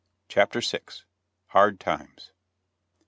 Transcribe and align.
CHAPTER 0.29 0.61
VI. 0.61 0.79
HARD 1.49 1.79
TIMES. 1.79 2.31